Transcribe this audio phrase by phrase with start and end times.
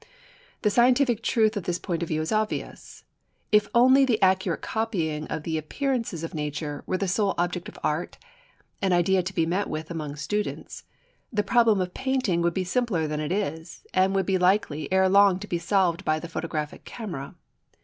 [0.63, 3.03] The scientific truth of this point of view is obvious.
[3.51, 7.77] If only the accurate copying of the appearances of nature were the sole object of
[7.83, 8.17] art
[8.81, 10.85] (an idea to be met with among students)
[11.31, 15.07] the problem of painting would be simpler than it is, and would be likely ere
[15.07, 17.35] long to be solved by the photographic camera.